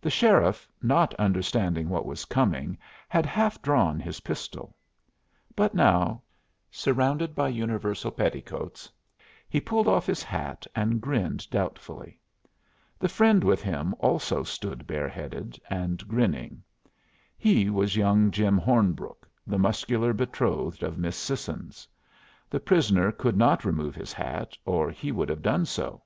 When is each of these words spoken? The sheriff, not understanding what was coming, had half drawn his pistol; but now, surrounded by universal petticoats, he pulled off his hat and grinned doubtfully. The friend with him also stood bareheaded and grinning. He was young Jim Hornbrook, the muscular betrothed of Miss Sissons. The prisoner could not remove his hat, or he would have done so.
The 0.00 0.08
sheriff, 0.08 0.68
not 0.82 1.14
understanding 1.16 1.88
what 1.88 2.06
was 2.06 2.24
coming, 2.26 2.78
had 3.08 3.26
half 3.26 3.60
drawn 3.60 3.98
his 3.98 4.20
pistol; 4.20 4.76
but 5.56 5.74
now, 5.74 6.22
surrounded 6.70 7.34
by 7.34 7.48
universal 7.48 8.12
petticoats, 8.12 8.88
he 9.48 9.60
pulled 9.60 9.88
off 9.88 10.06
his 10.06 10.22
hat 10.22 10.64
and 10.76 11.00
grinned 11.00 11.50
doubtfully. 11.50 12.20
The 13.00 13.08
friend 13.08 13.42
with 13.42 13.60
him 13.60 13.96
also 13.98 14.44
stood 14.44 14.86
bareheaded 14.86 15.60
and 15.68 16.06
grinning. 16.06 16.62
He 17.36 17.68
was 17.68 17.96
young 17.96 18.30
Jim 18.30 18.58
Hornbrook, 18.58 19.28
the 19.44 19.58
muscular 19.58 20.12
betrothed 20.12 20.84
of 20.84 20.98
Miss 20.98 21.16
Sissons. 21.16 21.88
The 22.48 22.60
prisoner 22.60 23.10
could 23.10 23.36
not 23.36 23.64
remove 23.64 23.96
his 23.96 24.12
hat, 24.12 24.56
or 24.64 24.92
he 24.92 25.10
would 25.10 25.28
have 25.28 25.42
done 25.42 25.66
so. 25.66 26.02